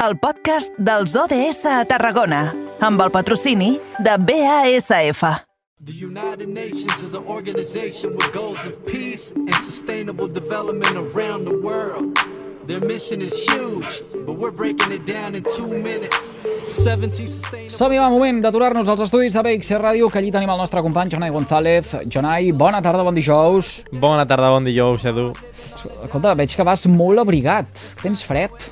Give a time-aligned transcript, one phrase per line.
[0.00, 2.46] el podcast dels ODS a Tarragona,
[2.80, 5.20] amb el patrocini de BASF.
[5.84, 11.60] The United Nations is an organization with goals of peace and sustainable development around the
[11.60, 12.16] world.
[12.66, 16.40] Their mission is huge, but we're breaking it down in two minutes.
[16.80, 17.76] 17 sustainable...
[17.76, 21.12] Som-hi, va, moment d'aturar-nos als estudis de BX Ràdio, que allí tenim el nostre company
[21.12, 21.92] Jonai González.
[22.08, 23.82] Jonai, bona tarda, bon dijous.
[23.92, 25.32] Bona tarda, bon dijous, Edu.
[25.76, 27.68] Escolta, veig que vas molt abrigat.
[28.00, 28.70] Tens fred.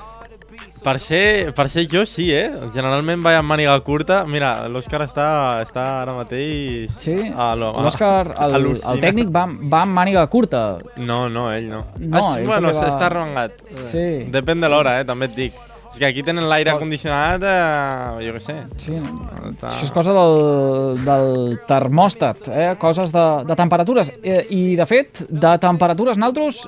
[0.89, 2.46] Per ser, per ser jo, sí, eh?
[2.73, 4.22] Generalment vaig amb màniga curta.
[4.25, 5.26] Mira, l'Òscar està,
[5.61, 6.89] està ara mateix...
[7.03, 7.12] Sí?
[7.29, 10.62] L'Òscar, el, el tècnic, va, va amb màniga curta.
[10.96, 11.82] No, no, ell no.
[12.00, 13.61] No, ah, sí, ell bueno, va- està arremangat.
[13.90, 14.07] Sí.
[14.32, 15.04] Depèn de l'hora, eh?
[15.11, 15.61] També et dic.
[15.93, 18.57] És que aquí tenen l'aire condicionat, eh, jo què sé.
[18.81, 18.96] Sí?
[18.96, 19.75] Està...
[19.75, 21.31] Això és cosa del, del
[21.68, 22.68] termòstat, eh?
[22.81, 24.14] coses de, de temperatures.
[24.23, 26.64] Eh, I, de fet, de temperatures nosaltres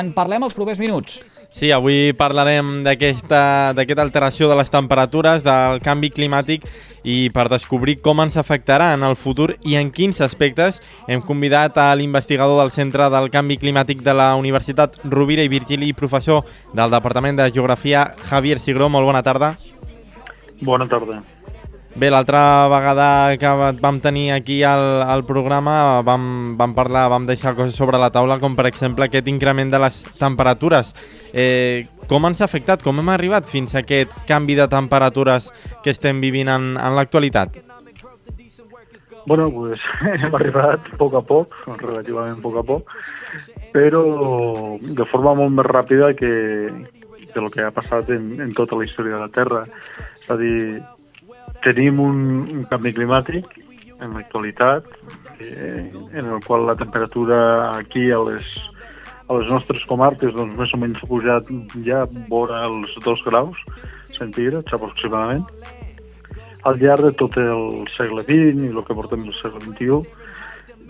[0.00, 1.20] en parlem els propers minuts.
[1.54, 6.66] Sí, avui parlarem d'aquesta d'aquesta alteració de les temperatures, del canvi climàtic
[7.04, 11.78] i per descobrir com ens afectarà en el futur i en quins aspectes hem convidat
[11.78, 16.42] a l'investigador del Centre del Canvi Climàtic de la Universitat Rovira i Virgili i professor
[16.72, 18.88] del Departament de Geografia, Javier Sigró.
[18.88, 19.54] Molt bona tarda.
[20.64, 21.22] Bona tarda.
[21.94, 27.52] Bé, l'altra vegada que vam tenir aquí al, al programa vam, vam parlar, vam deixar
[27.54, 30.90] coses sobre la taula, com per exemple aquest increment de les temperatures.
[31.30, 32.82] Eh, com ens ha afectat?
[32.82, 35.52] Com hem arribat fins a aquest canvi de temperatures
[35.84, 37.60] que estem vivint en, en l'actualitat?
[39.26, 39.78] Bueno, pues
[40.18, 42.90] hem arribat a poc a poc, relativament a poc a poc,
[43.70, 44.02] però
[44.82, 46.34] de forma molt més ràpida que,
[47.30, 49.62] que el que ha passat en, en tota la història de la Terra.
[50.18, 50.82] És a dir,
[51.64, 53.48] tenim un, un canvi climàtic
[54.04, 54.86] en l'actualitat
[55.40, 57.38] eh, en el qual la temperatura
[57.74, 58.50] aquí a les,
[59.28, 61.48] a les nostres comarques doncs, més o menys ha pujat
[61.86, 63.64] ja vora els 2 graus
[64.18, 65.46] centígrads aproximadament.
[66.64, 69.98] Al llarg de tot el segle XX i el que portem del segle XXI,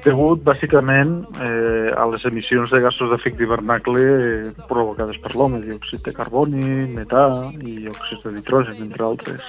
[0.03, 6.03] degut bàsicament eh, a les emissions de gasos d'efecte hivernacle eh, provocades per l'home, diòxid
[6.05, 7.27] de carboni, metà
[7.63, 9.41] i òxids de nitrogen, entre altres.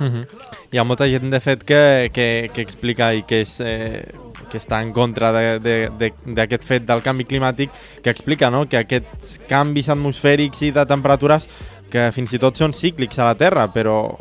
[0.00, 0.24] Uh -huh.
[0.72, 4.04] Hi ha molta gent, de fet, que, que, que explica i que, és, eh,
[4.50, 7.70] que està en contra d'aquest fet del canvi climàtic,
[8.02, 8.66] que explica no?
[8.66, 11.48] que aquests canvis atmosfèrics i de temperatures
[11.90, 14.18] que fins i tot són cíclics a la Terra, però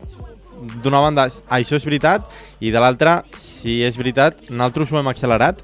[0.83, 2.29] d'una banda això és veritat
[2.59, 3.23] i de l'altra,
[3.65, 5.63] si és veritat, nosaltres ho hem accelerat.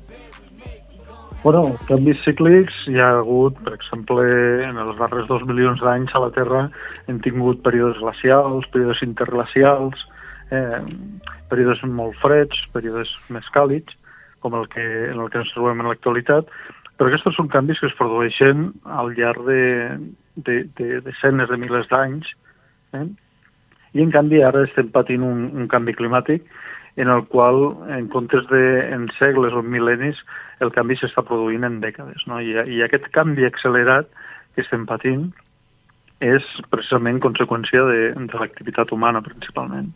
[1.41, 4.25] Bueno, canvis cíclics hi ha hagut, per exemple,
[4.66, 6.67] en els darrers dos milions d'anys a la Terra
[7.09, 10.06] hem tingut períodes glacials, períodes interglacials,
[10.53, 10.81] eh,
[11.50, 13.97] períodes molt freds, períodes més càlids,
[14.41, 16.50] com el que, en el que ens trobem en l'actualitat,
[16.97, 19.63] però aquests són canvis que es produeixen al llarg de,
[20.38, 22.29] de, de desenes de milers d'anys,
[22.97, 23.07] eh?
[23.97, 26.45] i en canvi ara estem patint un, un canvi climàtic
[26.97, 30.19] en el qual, en comptes de en segles o en mil·lennis,
[30.59, 32.25] el canvi s'està produint en dècades.
[32.28, 32.41] No?
[32.44, 34.09] I, I aquest canvi accelerat
[34.56, 35.29] que estem patint
[36.22, 39.90] és precisament conseqüència de, de l'activitat humana, principalment.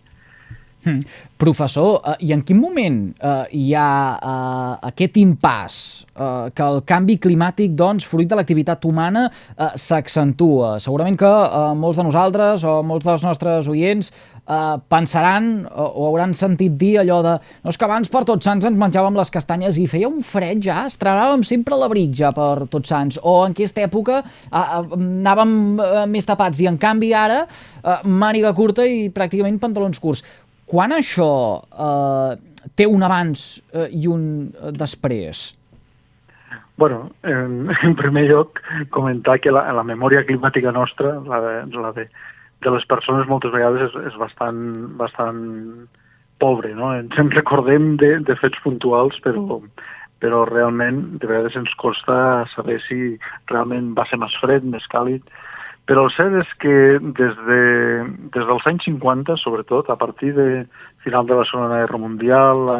[0.86, 1.00] Hmm.
[1.42, 5.78] Professor, eh, i en quin moment eh, hi ha eh, aquest impàs
[6.14, 9.26] eh, que el canvi climàtic, doncs, fruit de l'activitat humana,
[9.58, 10.76] eh, s'accentua?
[10.84, 14.14] Segurament que eh, molts de nosaltres o molts dels nostres oients
[14.46, 18.46] eh, pensaran o, o hauran sentit dir allò de no és que abans per Tots
[18.46, 22.68] Sants ens menjàvem les castanyes i feia un fred ja, estrenàvem sempre l'abric ja per
[22.72, 27.14] Tots Sants, o en aquesta època eh, eh, anàvem eh, més tapats i en canvi
[27.18, 30.24] ara eh, màniga curta i pràcticament pantalons curts.
[30.66, 31.30] Quan això
[31.62, 32.38] eh,
[32.76, 35.48] té un abans eh, i un eh, després?
[36.78, 41.92] Bueno, en, en primer lloc, comentar que la, la memòria climàtica nostra, la de, la
[41.96, 42.08] de,
[42.66, 44.58] de les persones moltes vegades és, és bastant,
[45.00, 45.44] bastant
[46.44, 46.92] pobre, no?
[46.98, 49.62] Ens en recordem de, de fets puntuals, però,
[50.24, 52.18] però realment de vegades ens costa
[52.56, 53.16] saber si
[53.52, 55.24] realment va ser més fred, més càlid.
[55.86, 57.60] Però el cert és que des, de,
[58.34, 60.66] des dels anys 50, sobretot, a partir de
[61.06, 62.80] final de la Segona Guerra Mundial, la,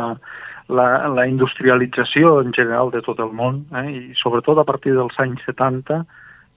[0.74, 5.22] la, la industrialització en general de tot el món, eh, i sobretot a partir dels
[5.22, 6.02] anys 70,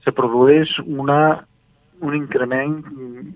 [0.01, 1.19] se produeix una,
[2.01, 2.79] un increment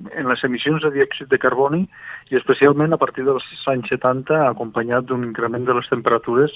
[0.09, 1.83] en les emissions de diòxid de carboni
[2.31, 6.55] i especialment a partir dels anys 70 acompanyat d'un increment de les temperatures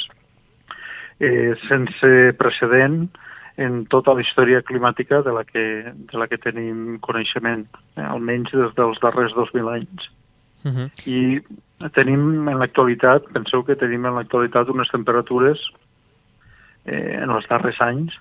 [1.19, 3.03] eh, sense precedent
[3.57, 5.63] en tota la història climàtica de la que,
[6.11, 7.65] de la que tenim coneixement,
[7.97, 10.09] eh, almenys des dels darrers 2.000 anys.
[10.63, 10.87] Uh -huh.
[11.05, 11.41] I
[11.93, 15.59] tenim en l'actualitat, penseu que tenim en l'actualitat unes temperatures
[16.85, 18.13] eh, en els darrers anys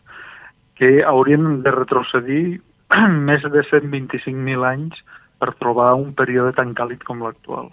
[0.75, 2.61] que haurien de retrocedir
[3.29, 4.95] més de 125.000 anys
[5.39, 7.71] per trobar un període tan càlid com l'actual.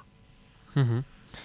[0.76, 1.04] Uh -huh.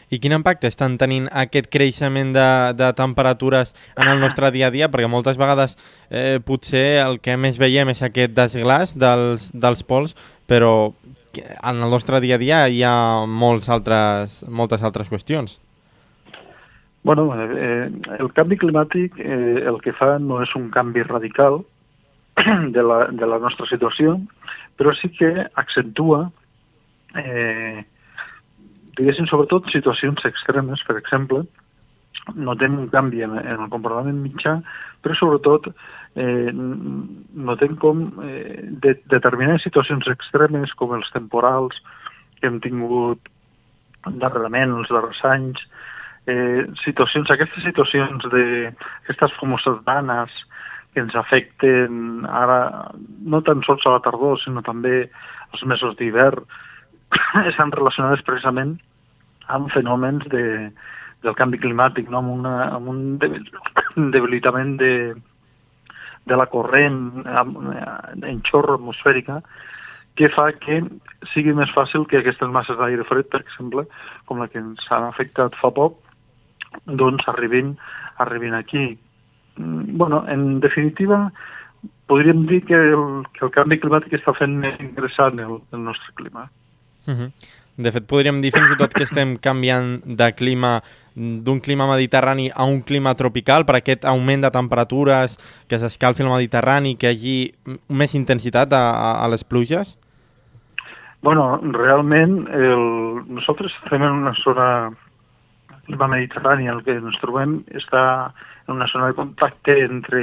[0.08, 4.72] I quin impacte estan tenint aquest creixement de, de temperatures en el nostre dia a
[4.72, 4.88] dia?
[4.88, 5.76] Perquè moltes vegades
[6.08, 10.16] eh, potser el que més veiem és aquest desglàs dels, dels pols,
[10.49, 10.93] però
[11.37, 15.58] en el nostre dia a dia hi ha molts altres, moltes altres qüestions.
[17.04, 17.88] Bueno, eh,
[18.19, 21.61] el canvi climàtic eh, el que fa no és un canvi radical
[22.75, 24.16] de la, de la nostra situació,
[24.78, 26.25] però sí que accentua
[27.16, 27.84] eh,
[28.98, 31.44] diguéssim, sobretot situacions extremes, per exemple,
[32.34, 34.58] notem un canvi en, en el comportament mitjà,
[35.04, 41.78] però sobretot eh, notem com eh, de, determinades situacions extremes, com els temporals
[42.38, 43.30] que hem tingut
[44.20, 45.62] darrerament, els darrers anys,
[46.28, 50.34] eh, situacions, aquestes situacions de aquestes famoses danes
[50.94, 52.90] que ens afecten ara
[53.24, 55.08] no tan sols a la tardor, sinó també
[55.52, 56.44] als mesos d'hivern,
[57.50, 58.76] estan relacionades precisament
[59.49, 60.44] amb fenòmens de,
[61.25, 62.20] del canvi climàtic, no?
[62.20, 63.19] amb, una, amb un
[64.14, 64.93] debilitament de,
[66.28, 69.40] de la corrent en xorro atmosfèrica
[70.19, 70.81] que fa que
[71.32, 73.84] sigui més fàcil que aquestes masses d'aire fred, per exemple,
[74.26, 76.00] com la que ens han afectat fa poc,
[77.00, 77.76] doncs arribin,
[78.25, 78.99] arribin aquí.
[79.56, 81.28] Mm, bueno, en definitiva,
[82.11, 83.04] podríem dir que el,
[83.37, 86.49] que el canvi climàtic està fent més interessant el, el nostre clima.
[87.14, 87.31] -huh.
[87.78, 90.82] De fet, podríem dir fins i tot que estem canviant de clima
[91.19, 95.38] d'un clima mediterrani a un clima tropical per aquest augment de temperatures,
[95.69, 98.84] que s'escalfi el Mediterrani, que hi hagi més intensitat a,
[99.25, 99.96] a les pluges?
[101.22, 102.84] Bueno, realment el...
[103.26, 104.69] nosaltres estem en una zona
[105.87, 108.02] clima mediterrani, el que ens trobem està
[108.69, 110.22] en una zona de contacte entre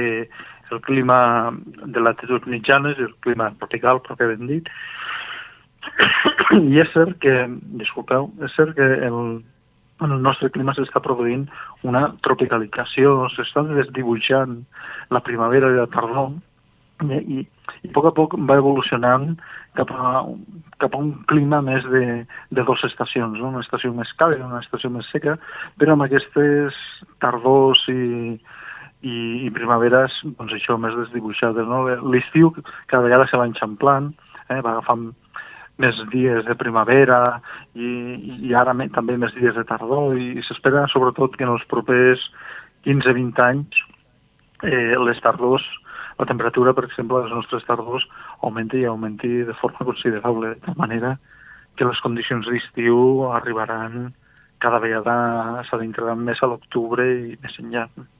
[0.70, 1.52] el clima
[1.84, 4.70] de latituds mitjanes i el clima tropical, pròpiament dit,
[6.70, 7.34] i és cert que,
[7.82, 9.20] disculpeu, és cert que el,
[10.04, 11.46] en el nostre clima s'està produint
[11.88, 14.58] una tropicalització, s'està desdibuixant
[15.14, 16.34] la primavera i la tardor,
[17.04, 17.44] i, i,
[17.84, 19.34] i a poc a poc va evolucionant
[19.76, 20.22] cap a,
[20.80, 22.04] cap a un clima més de,
[22.50, 23.50] de dues estacions, no?
[23.52, 25.36] una estació més càlida, una estació més seca,
[25.80, 26.78] però amb aquestes
[27.22, 28.38] tardors i,
[29.04, 29.16] i,
[29.46, 31.68] i primaveres, doncs això, més desdibuixades.
[31.68, 31.84] No?
[32.08, 32.52] L'estiu
[32.86, 34.12] cada vegada se va enxamplant,
[34.48, 34.60] eh?
[34.60, 35.10] va agafant
[35.82, 37.40] més dies de primavera
[37.74, 37.88] i,
[38.48, 42.22] i ara també més dies de tardor i, i s'espera sobretot que en els propers
[42.88, 43.82] 15-20 anys
[44.64, 45.64] eh, les tardors,
[46.18, 48.06] la temperatura, per exemple, dels nostres tardors
[48.40, 51.16] augmenti i augmenti de forma considerable, de manera
[51.76, 54.14] que les condicions d'estiu arribaran
[54.64, 57.88] cada vegada s'adentraran més a l'octubre i més enllà.
[57.96, 58.15] Mm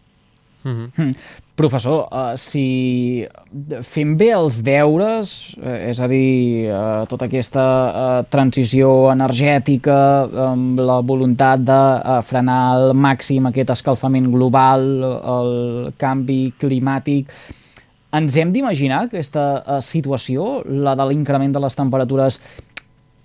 [0.66, 1.14] -hmm.
[1.56, 3.24] Professor, uh, si
[3.80, 10.78] fem bé els deures, eh, és a dir, uh, tota aquesta uh, transició energètica amb
[10.78, 14.84] la voluntat de uh, frenar al màxim aquest escalfament global,
[15.36, 17.32] el canvi climàtic,
[18.12, 22.38] ens hem d'imaginar aquesta uh, situació, la de l'increment de les temperatures,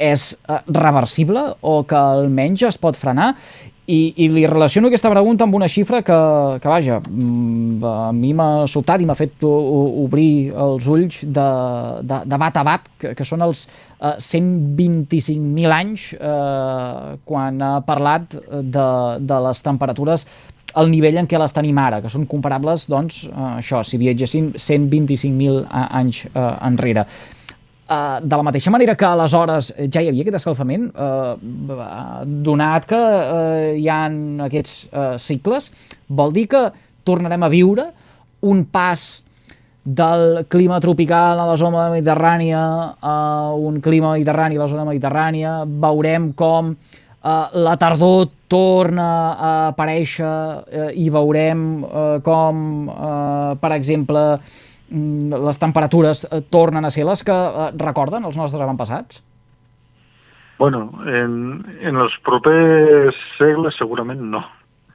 [0.02, 3.36] és uh, reversible o que almenys es pot frenar
[3.92, 6.18] i, I li relaciono aquesta pregunta amb una xifra que,
[6.62, 11.48] que vaja, mm, a mi m'ha sobtat i m'ha fet obrir els ulls de,
[12.06, 17.74] de, de bat a bat, que, que són els eh, 125.000 anys eh, quan ha
[17.88, 18.88] parlat de,
[19.20, 20.28] de les temperatures
[20.78, 24.54] al nivell en què les tenim ara, que són comparables, doncs, eh, això, si viatgessin
[24.56, 27.10] 125.000 anys eh, enrere.
[27.92, 33.00] Uh, de la mateixa manera que aleshores ja hi havia aquest escalfament, uh, donat que
[33.00, 35.68] uh, hi han aquests uh, cicles,
[36.08, 36.62] vol dir que
[37.04, 37.90] tornarem a viure
[38.48, 39.04] un pas
[39.84, 42.64] del clima tropical a la zona mediterrània
[43.02, 43.18] a
[43.60, 50.32] un clima mediterrani a la zona mediterrània, veurem com uh, la tardor torna a aparèixer
[50.32, 57.06] uh, i veurem uh, com, uh, per exemple, Mm, les temperatures eh, tornen a ser
[57.08, 59.22] les que eh, recorden els nostres avantpassats?
[60.60, 64.44] Bueno, en, en els propers segles segurament no.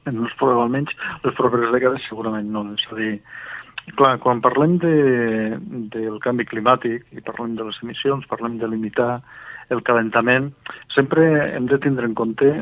[0.06, 0.92] En els, almenys
[1.24, 2.62] les properes dècades segurament no.
[2.76, 3.16] És a dir,
[3.98, 4.92] clar, quan parlem de,
[5.96, 9.16] del canvi climàtic i parlem de les emissions, parlem de limitar
[9.74, 10.52] el calentament,
[10.94, 11.24] sempre
[11.56, 12.52] hem de tindre en compte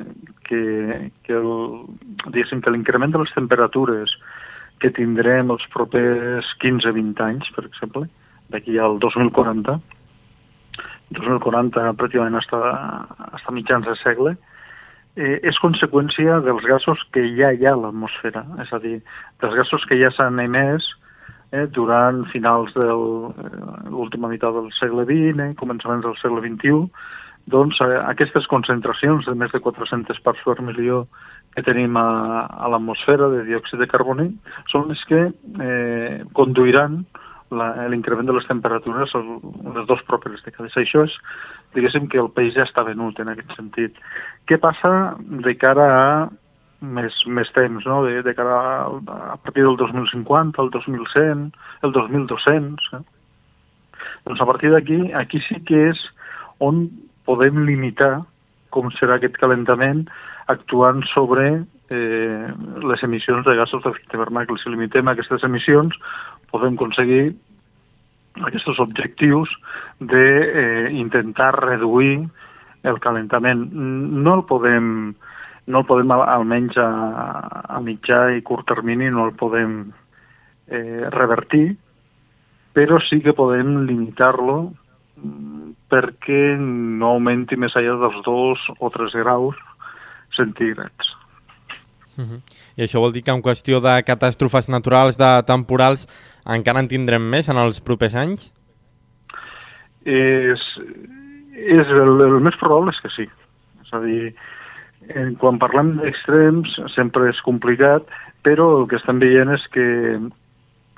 [0.48, 4.16] que, que l'increment de les temperatures
[4.82, 8.08] que tindrem els propers 15-20 anys, per exemple,
[8.52, 9.78] d'aquí al 2040,
[11.14, 12.60] 2040 pràcticament hasta,
[13.32, 14.34] hasta mitjans de segle,
[15.16, 18.98] eh, és conseqüència dels gasos que ja hi ha a l'atmosfera, és a dir,
[19.42, 20.86] dels gasos que ja s'han emès
[21.52, 22.88] eh, durant finals de
[23.90, 26.88] l'última meitat del segle XX, eh, començaments del segle XXI,
[27.50, 31.04] doncs eh, aquestes concentracions de més de 400 parts per milió
[31.54, 32.08] que tenim a,
[32.48, 34.30] a l'atmosfera de diòxid de carboni
[34.72, 37.04] són les que eh, conduiran
[37.54, 39.26] l'increment de les temperatures en
[39.76, 40.74] les dues properes dècades.
[40.80, 41.12] Això és,
[41.76, 44.00] diguéssim, que el país ja està venut en aquest sentit.
[44.48, 46.08] Què passa de cara a
[46.80, 48.02] més, més temps, no?
[48.08, 48.88] de, de cara a,
[49.34, 51.46] a partir del 2050, el 2100,
[51.86, 52.90] el 2200.
[52.98, 53.02] Eh?
[54.26, 56.00] Doncs a partir d'aquí, aquí sí que és
[56.64, 56.86] on
[57.28, 58.18] podem limitar
[58.74, 60.04] com serà aquest calentament
[60.52, 61.46] actuant sobre
[61.90, 62.46] eh,
[62.84, 64.58] les emissions de gasos d'efecte hivernacle.
[64.60, 65.96] Si limitem aquestes emissions,
[66.52, 67.34] podem aconseguir
[68.42, 69.52] aquests objectius
[70.00, 72.16] d'intentar eh, reduir
[72.84, 73.68] el calentament.
[73.72, 75.14] No el podem,
[75.66, 76.90] no el podem almenys a,
[77.78, 79.78] a mitjà i curt termini, no el podem
[80.68, 81.68] eh, revertir,
[82.74, 84.74] però sí que podem limitar-lo
[85.90, 89.56] perquè no augmenti més allà dels 2 o 3 graus
[90.36, 91.12] centígrads.
[92.16, 92.40] Uh -huh.
[92.76, 96.06] I això vol dir que en qüestió de catàstrofes naturals, de temporals,
[96.46, 98.52] encara en tindrem més en els propers anys?
[100.04, 100.60] És,
[101.54, 103.28] és el, el més probable és que sí.
[103.82, 104.34] És a dir,
[105.38, 108.02] quan parlem d'extrems sempre és complicat,
[108.42, 109.86] però el que estem veient és que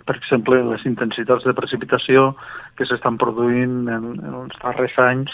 [0.06, 2.30] per exemple, les intensitats de precipitació
[2.78, 5.32] que s'estan produint en, en els darrers anys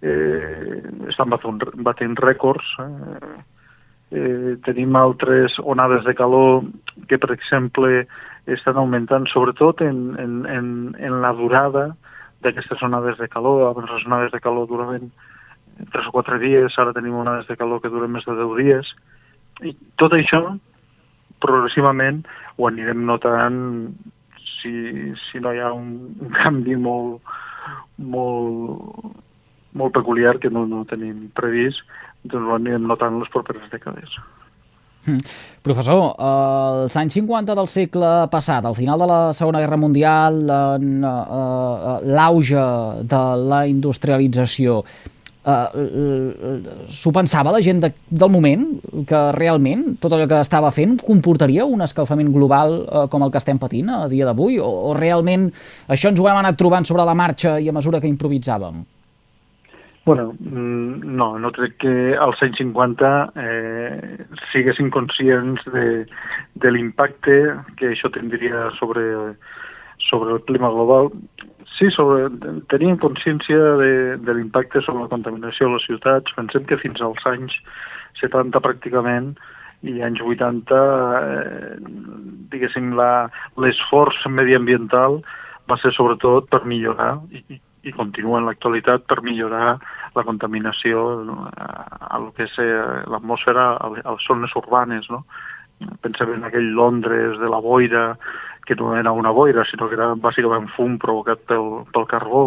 [0.00, 0.80] eh,
[1.10, 2.72] estan batent, batent rècords.
[2.80, 3.34] Eh,
[4.16, 6.64] eh, tenim altres onades de calor
[7.10, 8.06] que, per exemple,
[8.46, 11.90] estan augmentant, sobretot en, en, en, en la durada
[12.44, 13.66] d'aquestes onades de calor.
[13.68, 15.10] Abans les onades de calor duraven
[15.92, 18.94] tres o quatre dies, ara tenim onades de calor que duren més de 10 dies.
[19.66, 20.40] I tot això
[21.44, 22.22] progressivament
[22.56, 23.58] ho anirem notant
[24.40, 24.72] si,
[25.26, 27.36] si no hi ha un, un canvi molt,
[27.98, 29.12] molt,
[29.76, 31.84] molt peculiar que no, no tenim previst,
[32.24, 34.18] doncs ho anirem notant les properes dècades.
[35.06, 35.22] Mm.
[35.62, 41.04] Professor, als anys 50 del segle passat, al final de la Segona Guerra Mundial, en
[41.06, 42.64] uh, l'auge
[43.06, 44.80] de la industrialització,
[45.46, 48.64] Uh, uh, s'ho pensava la gent de, del moment
[49.06, 53.38] que realment tot allò que estava fent comportaria un escalfament global uh, com el que
[53.38, 55.46] estem patint a dia d'avui o, o realment
[55.86, 58.82] això ens ho hem anat trobant sobre la marxa i a mesura que improvisàvem?
[60.06, 63.08] Bueno, mm, no, no crec que als anys 50
[63.42, 65.86] eh, siguessin conscients de,
[66.62, 67.38] de l'impacte
[67.78, 69.02] que això tindria sobre,
[70.08, 71.10] sobre el clima global.
[71.76, 72.30] Sí, sobre,
[72.72, 73.90] teníem consciència de,
[74.22, 76.32] de l'impacte sobre la contaminació a les ciutats.
[76.38, 77.58] Pensem que fins als anys
[78.22, 79.34] 70 pràcticament
[79.84, 80.78] i anys 80,
[81.20, 81.76] eh,
[82.52, 82.94] diguéssim,
[83.60, 85.20] l'esforç mediambiental
[85.68, 87.42] va ser sobretot per millorar i,
[87.86, 89.76] i continua en l'actualitat per millorar
[90.16, 91.04] la contaminació
[91.52, 91.68] a,
[92.16, 95.24] a lo que és eh, l'atmosfera a, a les zones urbanes, no?
[96.00, 98.06] Pensem en aquell Londres de la boira,
[98.66, 102.44] que no era una boira, sinó que era bàsicament fum provocat pel, pel carbó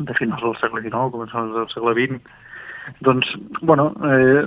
[0.00, 2.40] de finals del segle XIX, començaments del segle XX.
[3.00, 3.26] Doncs,
[3.62, 4.44] bueno, eh,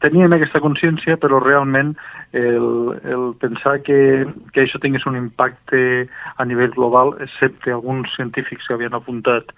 [0.00, 1.92] teníem aquesta consciència, però realment
[2.32, 3.98] el, el pensar que,
[4.54, 6.06] que això tingués un impacte
[6.36, 9.52] a nivell global, excepte alguns científics que havien apuntat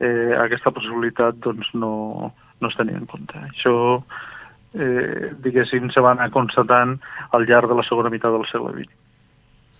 [0.00, 3.36] eh, aquesta possibilitat, doncs no, no es tenia en compte.
[3.50, 3.74] Això,
[4.72, 6.96] eh, diguéssim, se va anar constatant
[7.36, 8.96] al llarg de la segona meitat del segle XX.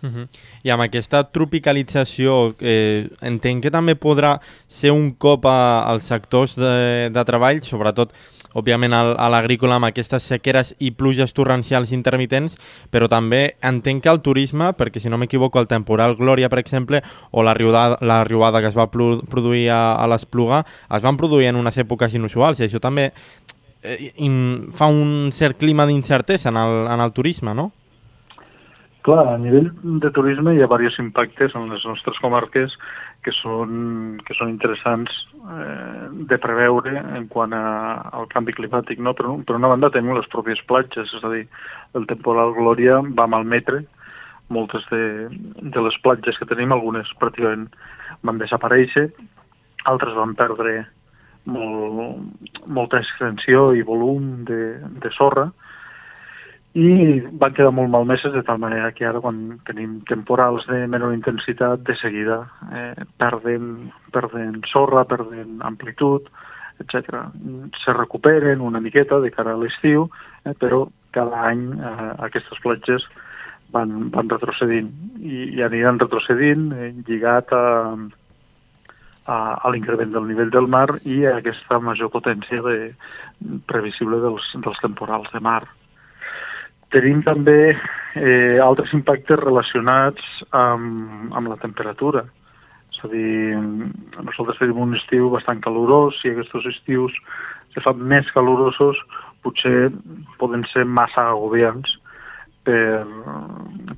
[0.00, 0.28] Uh -huh.
[0.62, 6.54] I amb aquesta tropicalització, eh, entenc que també podrà ser un cop a, als sectors
[6.54, 8.12] de, de treball, sobretot,
[8.54, 12.56] òbviament, al, a l'agrícola amb aquestes sequeres i pluges torrencials intermitents,
[12.90, 17.02] però també entenc que el turisme, perquè si no m'equivoco, el temporal Glòria, per exemple,
[17.30, 21.48] o la riuada, la riuada que es va produir a, a l'Espluga, es van produir
[21.48, 23.12] en unes èpoques inusuals, i això també
[23.82, 27.72] eh, in, fa un cert clima d'incertesa en, el, en el turisme, no?
[29.08, 29.70] Clar, a nivell
[30.04, 32.74] de turisme hi ha diversos impactes en les nostres comarques
[33.24, 33.70] que són,
[34.20, 35.14] que són interessants
[35.48, 37.62] eh, de preveure en quant a,
[38.18, 39.00] al canvi climàtic.
[39.00, 39.14] No?
[39.16, 41.46] Per, per una banda tenim les pròpies platges, és a dir,
[41.96, 43.80] el temporal Glòria va malmetre
[44.52, 45.00] moltes de,
[45.56, 47.64] de les platges que tenim, algunes pràcticament
[48.28, 49.06] van desaparèixer,
[49.88, 50.82] altres van perdre
[51.48, 52.44] molt,
[52.76, 54.60] molta extensió i volum de,
[55.00, 55.48] de sorra,
[56.78, 61.14] i van quedar molt malmeses de tal manera que ara quan tenim temporals de menor
[61.14, 66.28] intensitat de seguida eh, perden, perden sorra, perden amplitud,
[66.78, 67.24] etc.
[67.82, 70.06] Se recuperen una miqueta de cara a l'estiu,
[70.44, 73.06] eh, però cada any eh, aquestes platges
[73.74, 77.64] van, van retrocedint i, i aniran retrocedint eh, lligat a,
[79.26, 82.78] a, a l'increment del nivell del mar i a aquesta major potència de,
[83.66, 85.62] previsible dels, dels temporals de mar.
[86.94, 90.24] Tenim també eh, altres impactes relacionats
[90.56, 92.24] amb, amb la temperatura.
[92.92, 93.58] És a dir,
[94.16, 97.14] nosaltres tenim un estiu bastant calorós i aquests estius
[97.74, 98.98] se fan més calorosos
[99.44, 99.90] potser
[100.40, 101.92] poden ser massa agobiants
[102.66, 103.04] per,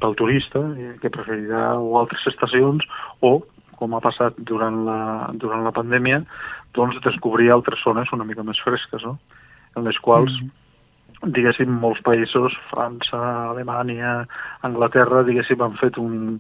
[0.02, 0.61] pel turista
[1.00, 2.85] que preferirà o altres estacions
[3.25, 3.38] o,
[3.78, 5.00] com ha passat durant la,
[5.40, 6.20] durant la pandèmia,
[6.76, 9.16] doncs descobrir altres zones una mica més fresques, no?
[9.78, 10.60] en les quals mm
[11.26, 14.24] diguéssim, molts països, França, Alemanya,
[14.66, 16.38] Anglaterra, diguéssim, han fet un,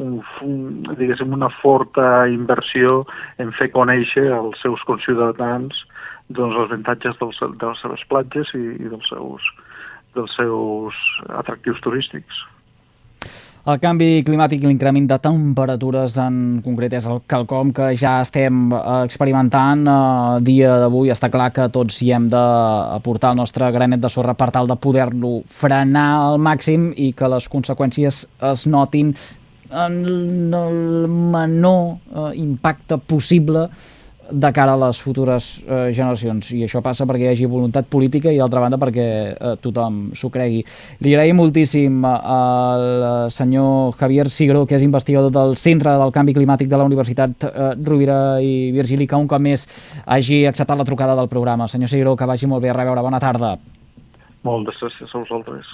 [0.00, 0.60] un, un,
[0.96, 3.02] diguéssim, una forta inversió
[3.42, 5.84] en fer conèixer als seus conciutadans
[6.32, 9.48] doncs, els avantatges dels, de les seves platges i, i dels, seus,
[10.16, 10.96] dels seus
[11.28, 12.46] atractius turístics.
[13.62, 18.72] El canvi climàtic i l'increment de temperatures en concret és el quelcom que ja estem
[18.74, 19.84] eh, experimentant.
[19.86, 24.34] A dia d'avui està clar que tots hi hem d'aportar el nostre granet de sorra
[24.34, 29.14] per tal de poder-lo frenar al màxim i que les conseqüències es notin
[29.70, 30.02] en
[30.58, 33.68] el menor eh, impacte possible
[34.30, 38.32] de cara a les futures eh, generacions i això passa perquè hi hagi voluntat política
[38.32, 40.62] i d'altra banda perquè eh, tothom s'ho cregui.
[41.02, 42.86] Li agraïm moltíssim al
[43.34, 47.70] senyor Javier Sigro, que és investigador del Centre del Canvi Climàtic de la Universitat eh,
[47.82, 49.66] Rovira i Virgili, que un cop més
[50.06, 51.68] hagi acceptat la trucada del programa.
[51.68, 53.04] Senyor Sigro, que vagi molt bé a reveure.
[53.04, 53.56] Bona tarda.
[54.46, 55.68] Moltes gràcies a vosaltres.